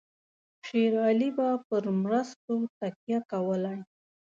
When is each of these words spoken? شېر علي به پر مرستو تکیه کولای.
شېر 0.65 0.93
علي 1.05 1.29
به 1.37 1.47
پر 1.67 1.83
مرستو 2.01 2.55
تکیه 2.79 3.19
کولای. 3.31 3.79